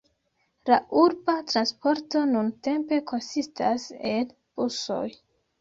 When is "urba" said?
1.01-1.35